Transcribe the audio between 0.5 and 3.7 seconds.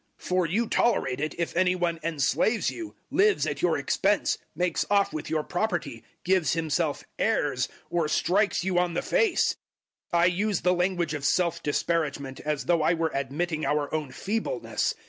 tolerate it, if any one enslaves you, lives at